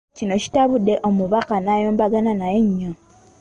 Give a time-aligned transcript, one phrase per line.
[0.17, 2.91] Kino kitabudde Omubaka n'ayombagana naye nyo.